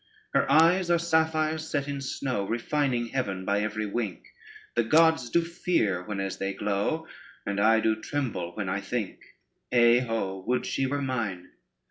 Her 0.33 0.51
eyes 0.51 0.89
are 0.89 0.97
sapphires 0.97 1.69
set 1.69 1.87
in 1.87 2.01
snow, 2.01 2.43
Refining 2.45 3.09
heaven 3.09 3.45
by 3.45 3.59
every 3.61 3.85
wink: 3.85 4.25
The 4.73 4.83
gods 4.83 5.29
do 5.29 5.43
fear 5.43 6.01
whenas 6.03 6.39
they 6.39 6.55
glow, 6.55 7.07
And 7.45 7.59
I 7.59 7.81
do 7.81 8.01
tremble 8.01 8.55
when 8.55 8.67
I 8.67 8.81
think: 8.81 9.19
Heigh 9.71 9.99
ho, 9.99 10.43
would 10.47 10.65
she 10.65 10.87
were 10.87 11.03
mine. 11.03 11.51